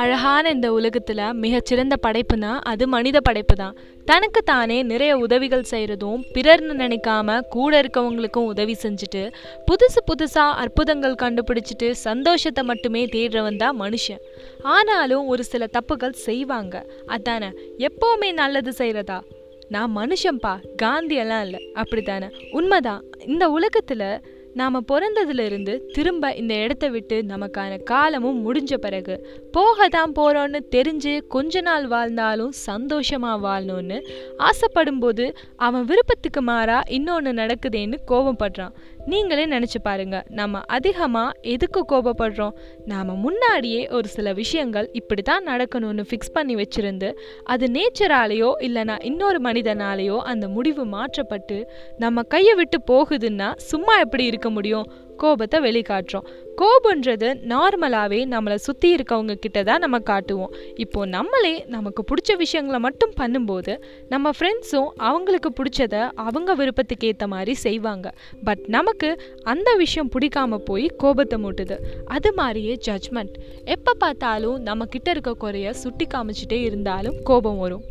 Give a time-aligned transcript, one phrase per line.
[0.00, 3.76] அழகான இந்த உலகத்தில் மிகச்சிறந்த படைப்புனா அது மனித படைப்பு தான்.
[4.04, 9.22] தனக்கு தானே நிறைய உதவிகள் செய்கிறதும் பிறர்னு நினைக்காம கூட இருக்கவங்களுக்கும் உதவி செஞ்சுட்டு
[9.66, 14.22] புதுசு புதுசாக அற்புதங்கள் கண்டுபிடிச்சிட்டு சந்தோஷத்தை மட்டுமே தேடுறவன் தான் மனுஷன்.
[14.62, 16.86] ஆனாலும் ஒரு சில தப்புகள் செய்வாங்க.
[17.06, 17.50] அதானே?
[17.78, 19.20] எப்போவுமே நல்லது செய்கிறதா
[19.68, 20.54] நான் மனுஷன்பா?
[20.82, 21.70] காந்தியெல்லாம் இல்லை.
[21.74, 22.26] அப்படித்தானே?
[22.50, 23.02] உண்மைதான்.
[23.26, 29.14] இந்த உலகத்தில் நாம் பிறந்ததுலேருந்து திரும்ப இந்த இடத்த விட்டு நமக்கான காலமும் முடிஞ்ச பிறகு
[29.52, 33.98] போக தான் போகிறோன்னு தெரிஞ்சு கொஞ்ச நாள் வாழ்ந்தாலும் சந்தோஷமாக வாழணும்னு
[34.36, 38.74] ஆசைப்படும் போது அவன் விருப்பத்துக்கு மாறா இன்னொன்று நடக்குதேன்னு கோபப்படுறான்
[39.10, 40.16] நீங்களே நினச்சி பாருங்க.
[40.30, 42.54] நம்ம அதிகமாக எதுக்கு கோபப்படுறோம்?
[42.84, 47.08] நாம் முன்னாடியே ஒரு சில விஷயங்கள் இப்படி தான் நடக்கணும்னு ஃபிக்ஸ் பண்ணி வச்சுருந்து
[47.44, 51.58] அது நேச்சராலேயோ இல்லைனா இன்னொரு மனிதனாலேயோ அந்த முடிவு மாற்றப்பட்டு
[51.96, 54.88] நம்ம கையை விட்டு போகுதுன்னா சும்மா எப்படி இருக்க முடியும்?
[55.22, 56.26] கோபத்தை வெளிக்காட்டுறோம்.
[56.60, 60.54] கோபன்றது நார்மலாகவே நம்மளை சுற்றி இருக்கவங்க கிட்ட தான் நம்ம காட்டுவோம்.
[60.84, 63.74] இப்போ நம்மளே நமக்கு பிடிச்ச விஷயங்களை மட்டும் பண்ணும்போது
[64.12, 68.06] நம்ம ஃப்ரெண்ட்ஸும் அவங்களுக்கு பிடிச்சத அவங்க விருப்பத்துக்கு ஏற்ற மாதிரி செய்வாங்க.
[68.48, 69.10] பட் நமக்கு
[69.52, 71.78] அந்த விஷயம் பிடிக்காம போய் கோபத்தை மூட்டுது.
[72.16, 73.36] அது மாதிரியே ஜட்ஜ்மெண்ட்
[73.76, 77.86] எப்போ பார்த்தாலும் நம்ம கிட்ட இருக்க குறைய சுட்டி காமிச்சிட்டே இருந்தாலும் கோபம் வரும்.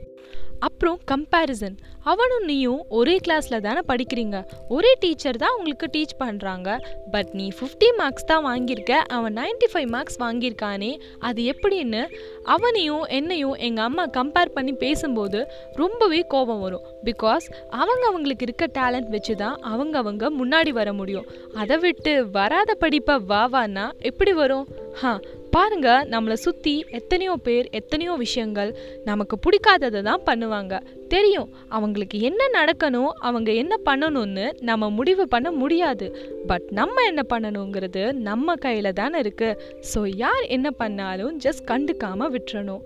[0.60, 4.38] அப்புறம் கம்பேரிசன் அவனும் நீயும் ஒரே கிளாஸில் தானே படிக்கிறீங்க.
[4.68, 6.78] ஒரே டீச்சர் தான் உங்களுக்கு டீச் பண்ணுறாங்க
[7.12, 8.92] பட் நீ ஃபிஃப்டி மார்க்ஸ் தான் வாங்கியிருக்க.
[8.92, 11.00] அவன் 95 ஃபைவ் மார்க்ஸ் வாங்கியிருக்கானே.
[11.20, 12.08] அது எப்படின்னு
[12.44, 16.86] அவனையும் என்னையும் எங்கள் அம்மா கம்பேர் பண்ணி பேசும்போது ரொம்பவே கோபம் வரும்.
[17.04, 21.28] பிகாஸ் அவங்க அவங்களுக்கு இருக்க டேலண்ட் வச்சு தான் அவங்க அவங்க முன்னாடி வர முடியும்.
[21.56, 24.68] அதை விட்டு வராத படிப்பை வாவான்னா எப்படி வரும்?
[24.94, 25.20] ஹா
[25.58, 28.72] பாருங்க நம்மளை சுற்றி எத்தனையோ பேர் எத்தனையோ விஷயங்கள்
[29.10, 30.74] நமக்கு பிடிக்காததை தான் பண்ணுவாங்க.
[31.14, 36.08] தெரியும் அவங்களுக்கு என்ன நடக்கணும் அவங்க என்ன பண்ணணும்னு நம்ம முடிவு பண்ண முடியாது.
[36.52, 39.58] பட் நம்ம என்ன பண்ணணுங்கிறது நம்ம கையில் தானே இருக்குது
[39.92, 42.86] ஸோ யார் என்ன பண்ணாலும் ஜஸ்ட் கண்டுக்காமல் விட்டுறணும்.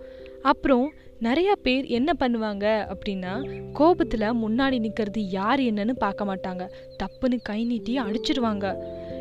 [0.52, 0.88] அப்புறம்
[1.28, 3.34] நிறைய பேர் என்ன பண்ணுவாங்க அப்படின்னா
[3.80, 6.64] கோபத்தில் முன்னாடி நிற்கிறது யார் என்னன்னு பார்க்க மாட்டாங்க.
[7.02, 8.68] தப்புன்னு கை நீட்டி அடிச்சிடுவாங்க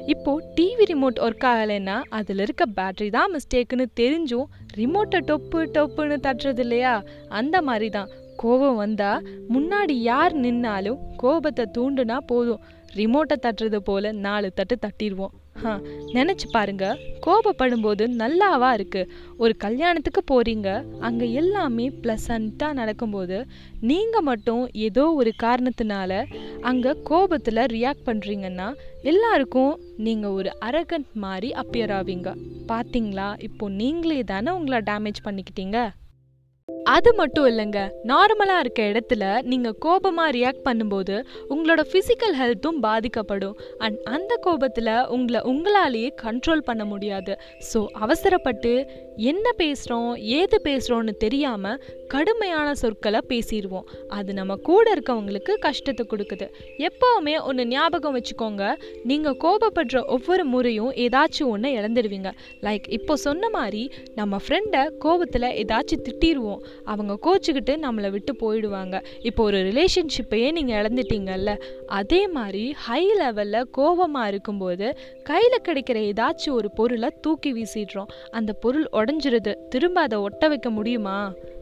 [0.06, 4.44] இப்போது டிவி ரிமோட் ஒர்க் ஆகலைன்னா அதில் இருக்க பேட்டரி தான் மிஸ்டேக்குன்னு தெரிஞ்சும்
[4.75, 7.03] ரிமோட்டை டொப்பு டொப்புன்னு தட்டுறது இல்லையா?
[7.28, 12.60] அந்த மாதிரி தான் கோபம் வந்தால் முன்னாடி யார் நின்னாலும் கோபத்தை தூண்டுனா போதும்.
[12.94, 15.34] ரிமோட்டை தட்டுறது போல் நாலு தட்டு தட்டிடுவோம்
[16.16, 16.98] நினச்சி பாருங்க.
[17.26, 19.10] கோபப்படும்போது நல்லாவா இருக்கு.
[19.37, 20.84] ஒரு கல்யாணத்துக்கு போறீங்க.
[20.98, 23.47] அங்கே எல்லாமே ப்ளசண்ட்டாக நடக்கும்போது
[23.81, 26.25] நீங்கள் மட்டும் ஏதோ ஒரு காரணத்தினால
[26.60, 32.34] அங்கே கோபத்தில் ரியாக்ட் பண்ணுறீங்கன்னா எல்லாருக்கும் நீங்கள் ஒரு அரகண்ட் மாதிரி அப்பியர் ஆவீங்க.
[32.69, 35.91] பார்த்தீங்களா இப்போ நீங்களே தானே உங்களை டேமேஜ் பண்ணிக்கிட்டீங்க?
[36.95, 37.81] அது மட்டும் இல்லைங்க.
[38.11, 41.17] நார்மலாக இருக்க இடத்துல நீங்கள் கோபமாக ரியாக்ட் பண்ணும்போது
[41.55, 43.59] உங்களோட ஃபிசிக்கல் ஹெல்த்தும் பாதிக்கப்படும்.
[43.84, 47.34] அண்ட் அந்த கோபத்தில் உங்களை உங்களாலேயே கண்ட்ரோல் பண்ண முடியாது.
[47.71, 48.73] ஸோ அவசரப்பட்டு
[49.31, 51.81] என்ன பேசுகிறோம் ஏது பேசுகிறோன்னு தெரியாமல்
[52.12, 53.89] கடுமையான சொற்களை பேசிடுவோம்.
[54.19, 56.47] அது நம்ம கூட இருக்கவங்களுக்கு கஷ்டத்தை கொடுக்குது.
[56.89, 58.65] எப்போவுமே ஒன்று ஞாபகம் வச்சுக்கோங்க.
[59.11, 62.33] நீங்கள் கோபப்படுற ஒவ்வொரு முறையும் ஏதாச்சும் ஒன்று இழந்துடுவீங்க.
[62.67, 63.83] லைக் இப்போ சொன்ன மாதிரி
[64.21, 68.97] நம்ம ஃப்ரெண்டை கோபத்தில் ஏதாச்சும் திட்டிடுவோம் அவங்க கோச்சிக்கிட்டு நம்மளை விட்டு போயிடுவாங்க.
[69.21, 71.53] இப்போ ஒரு ரிலேஷன்ஷிப்பையே நீங்கள் இழந்துட்டீங்கல்ல?
[72.01, 74.89] அதே மாதிரி ஹை லெவலில் கோபமாக இருக்கும்போது
[75.23, 78.11] கையில் கிடைக்கிற ஏதாச்சும் ஒரு பொருளை தூக்கி வீசிடுறோம்.
[78.31, 79.55] அந்த பொருள் உடஞ்சிருது.
[79.69, 81.19] திரும்ப அதை ஒட்ட வைக்க முடியுமா?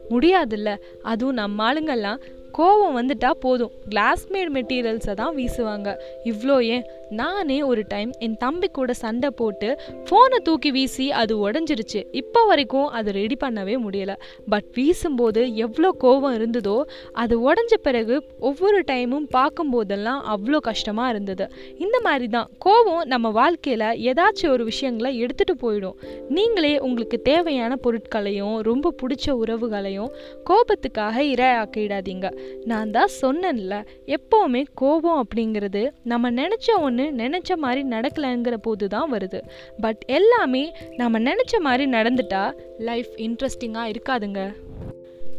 [0.09, 0.69] முடியாதுல்ல.
[1.01, 2.19] அதுவும் நம்ம ஆளுங்கெல்லாம்
[2.57, 3.71] கோவம் வந்துட்டா போதும்.
[3.89, 5.89] கிளாஸ்மேட் மெட்டீரியல்ஸை தான் வீசுவாங்க.
[6.23, 6.85] இவ்வளோ ஏன்?
[7.11, 12.03] நானே ஒரு டைம் என் தம்பி கூட சண்டை போட்டு ஃபோனை தூக்கி வீசி அது உடஞ்சிருச்சு.
[12.11, 14.15] இப்போ வரைக்கும் அது ரெடி பண்ணவே முடியலை.
[14.49, 16.81] பட் வீசும்போது எவ்வளோ கோவம் இருந்ததோ
[17.13, 21.47] அது உடஞ்ச பிறகு ஒவ்வொரு டைமும் பார்க்கும்போதெல்லாம் அவ்வளோ கஷ்டமாக இருந்தது.
[21.77, 25.97] இந்த மாதிரி தான் கோவம் நம்ம வாழ்க்கையில் ஏதாச்சும் ஒரு விஷயங்களை எடுத்துகிட்டு போயிடும்.
[26.29, 30.13] நீங்களே உங்களுக்கு தேவையான பொருட்களையும் ரொம்ப பிடிச்ச உறவுகளையும்
[30.49, 32.27] கோபத்துக்காக இரையாக்கிடாதீங்க.
[32.71, 33.75] நான் தான் சொன்னேன்ல
[34.17, 39.41] எப்போவுமே கோபம் அப்படிங்கிறது நம்ம நினச்ச ஒன்று நினச்ச மாதிரி நடக்கலைங்கிற போது தான் வருது.
[39.85, 40.63] பட் எல்லாமே
[41.01, 42.43] நம்ம நினச்ச மாதிரி நடந்துட்டா
[42.89, 44.41] லைஃப் இன்ட்ரெஸ்டிங்காக இருக்காதுங்க.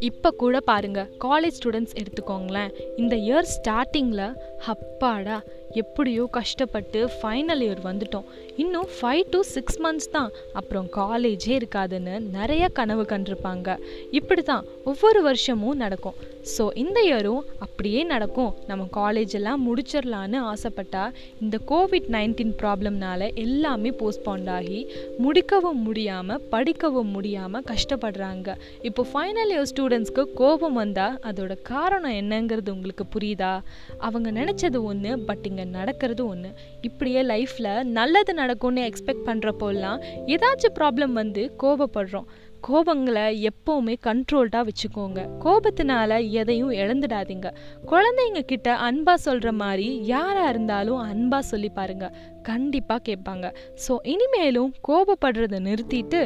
[0.08, 2.70] இப்போ கூட பாருங்க காலேஜ் ஸ்டூடெண்ட்ஸ் எடுத்துக்கோங்களேன்.
[3.00, 4.36] இந்த இயர் ஸ்டார்டிங்கில்
[4.74, 5.38] அப்பாடா
[5.80, 8.24] எப்படியோ கஷ்டப்பட்டு ஃபைனல் இயர் வந்துட்டோம்.
[8.62, 10.30] இன்னும் ஃபைவ் டு சிக்ஸ் மந்த்ஸ் தான்.
[10.60, 13.76] அப்புறம் காலேஜே இருக்காதுன்னு நிறைய கனவு கண்டிருப்பாங்க.
[14.20, 16.18] இப்படி தான் ஒவ்வொரு வருஷமும் நடக்கும்.
[16.54, 18.52] ஸோ இந்த இயரும் அப்படியே நடக்கும்.
[18.70, 21.04] நம்ம காலேஜ் எல்லாம் முடிச்சிடலான்னு ஆசைப்பட்டா
[21.40, 24.80] இந்த கோவிட் நைன்டீன் ப்ராப்ளம்னால எல்லாமே போஸ்ட்பாண்ட் ஆகி
[25.24, 28.48] முடிக்கவும் முடியாமல் படிக்கவும் முடியாமல் கஷ்டப்படுறாங்க.
[28.90, 33.52] இப்போ ஃபைனல் இயர் ஸ்டூடெண்ட்ஸ்க்கு கோபம் வந்தால் அதோட காரணம் என்னங்கிறது உங்களுக்கு புரியுதா?
[33.98, 36.50] அவங்க நினச்சது ஒன்று பட் இங்கே நடக்கிறது ஒன்று
[36.82, 42.28] இப்படியே லைஃப்பில் நல்லது நடக்கும்னு எக்ஸ்பெக்ட் பண்ணுறப்போல்லாம் ஏதாச்சும் ப்ராப்ளம் வந்து கோபப்படுறோம்
[42.68, 45.20] கோபங்களை எப்போவுமே கண்ட்ரோல்டாக வச்சுக்கோங்க.
[45.44, 47.54] கோபத்தினால எதையும் இழந்துடாதீங்க.
[47.86, 52.16] குழந்தைங்க கிட்ட அன்பா சொல்கிற மாதிரி யாராக இருந்தாலும் அன்பா சொல்லி பாருங்க.
[52.42, 53.54] கண்டிப்பாக கேட்பாங்க.
[53.88, 56.20] ஸோ இனிமேலும் கோபப்படுறதை நிறுத்திட்டு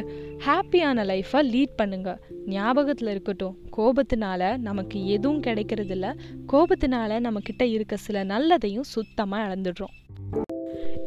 [0.45, 2.19] ஹாப்பியான லைஃப்பை லீட் பண்ணுங்க.
[2.45, 3.57] ஞாபகத்தில் இருக்கட்டும்.
[3.77, 6.17] கோபத்தினால நமக்கு எதுவும் கிடைக்கிறதில்ல.
[6.53, 9.95] கோபத்தினால நம்மக்கிட்ட இருக்க சில நல்லதையும் சுத்தமாக இழந்துடுறோம்.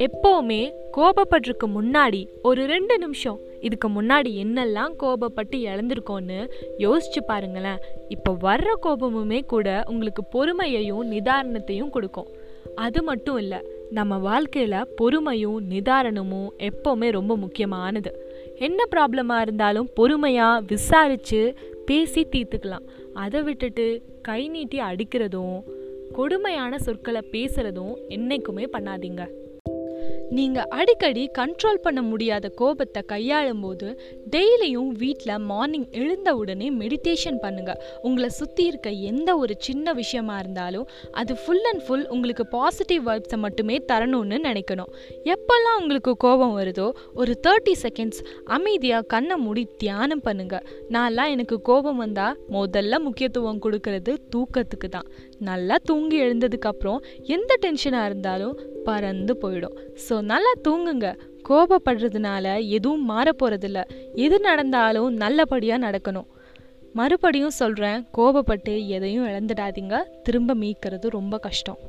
[0.07, 0.59] எப்போவுமே
[0.97, 3.39] கோபப்படுறதுக்கு முன்னாடி ஒரு ரெண்டு நிமிஷம்.
[3.61, 6.39] இதுக்கு முன்னாடி என்னெல்லாம் கோபப்பட்டு இழந்திருக்கோன்னு
[6.79, 7.81] யோசிச்சு பாருங்களேன்.
[8.09, 12.29] இப்போ வர்ற கோபமுமே கூட உங்களுக்கு பொறுமையையும் நிதாரணத்தையும் கொடுக்கும்.
[12.75, 13.61] அது மட்டும் இல்லை
[13.91, 18.13] நம்ம வாழ்க்கையில் பொறுமையும் நிதாரணமும் எப்போவுமே ரொம்ப முக்கியமானது.
[18.59, 21.43] என்ன ப்ராப்ளமாக இருந்தாலும் பொறுமையாக விசாரித்து
[21.87, 22.87] பேசி தீர்த்துக்கலாம்.
[23.15, 23.89] அதை விட்டுட்டு
[24.23, 25.59] கை நீட்டி அடிக்கிறதும்
[26.13, 29.25] கொடுமையான சொற்களை பேசுகிறதும் என்றைக்குமே பண்ணாதீங்க.
[30.37, 33.87] நீங்கள் அடிக்கடி கண்ட்ரோல் பண்ண முடியாத கோபத்தை கையாளும் போது
[34.31, 40.87] டெய்லியும் வீட்டில் மார்னிங் எழுந்த உடனே மெடிடேஷன் பண்ணுங்கள் உங்களை சுற்றி இருக்க எந்த ஒரு சின்ன விஷயமா இருந்தாலும்
[41.13, 44.91] அது ஃபுல் அண்ட் ஃபுல் உங்களுக்கு பாசிட்டிவ் வைப்ஸை மட்டுமே தரணும்னு நினைக்கணும்.
[45.35, 51.97] எப்போல்லாம் உங்களுக்கு கோபம் வருதோ ஒரு தேர்ட்டி செகண்ட்ஸ் அமைதியாக கண்ணை மூடி தியானம் பண்ணுங்கள் நான்லாம் எனக்கு கோபம்
[51.97, 55.09] வந்தால் முதல்ல முக்கியத்துவம் கொடுக்கறது தூக்கத்துக்கு தான்.
[55.39, 57.01] நல்லா தூங்கி எழுந்ததுக்கப்புறம்
[57.37, 58.55] எந்த டென்ஷனாக இருந்தாலும்
[58.89, 59.77] பறந்து போயிடும்.
[60.07, 61.09] ஸோ நல்லா தூங்குங்க.
[61.49, 62.47] கோபப்படுறதுனால
[62.79, 63.83] எதுவும் மாற போகிறதில்ல
[64.25, 66.29] எது நடந்தாலும் நல்லபடியாக நடக்கணும்.
[66.99, 69.97] மறுபடியும் சொல்கிறேன் கோபப்பட்டு எதையும் இழந்துடாதீங்க.
[70.27, 71.81] திரும்ப மீட்கிறது ரொம்ப கஷ்டம்.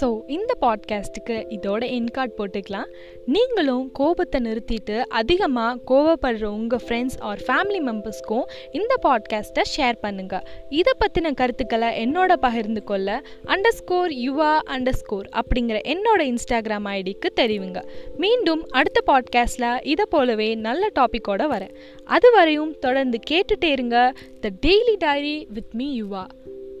[0.00, 2.88] ஸோ இந்த பாட்காஸ்ட்டுக்கு இதோட என்கார்ட் போட்டுக்கலாம்.
[3.26, 10.92] நீங்களும் கோபத்தை நிறுத்திட்டு அதிகமாக கோபப்படுற உங்கள் ஃப்ரெண்ட்ஸ் ஆர் ஃபேமிலி மெம்பர்ஸ்க்கும் இந்த பாட்காஸ்ட்டை ஷேர் பண்ணுங்கள் இதை
[11.02, 17.82] பற்றின கருத்துக்களை என்னோட பகிர்ந்து கொள்ள under score Yuva under score அப்படிங்கிற என்னோட இன்ஸ்டாகிராம் ஐடிக்கு தெரிவிங்க.
[18.16, 21.74] மீண்டும் அடுத்த பாட்காஸ்ட்டில் இதை போலவே நல்ல டாப்பிக்கோட வரேன்.
[22.04, 24.12] அது வரையும் தொடர்ந்து கேட்டுட்டே இருங்க.
[24.40, 26.26] The daily diary with me Yuva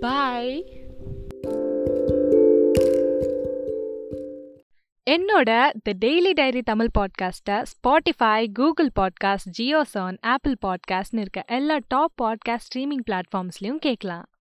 [0.00, 0.75] boy
[5.16, 12.22] என்னோட த டெய்லி டைரி தமிழ் பாட்காஸ்ட்டை Spotify Google podcast JioSaavn Apple பாட்காஸ்ட்னு இருக்க எல்லா டாப்
[12.22, 14.26] பாட்காஸ்ட் ஸ்ட்ரீமிங் பிளாட்ஃபார்ம்ஸ்லையும் கேட்கலாம்.